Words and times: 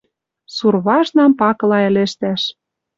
Сурважнам 0.55 1.31
пакыла 1.39 1.79
ӹлӹжтӓш...» 1.89 2.41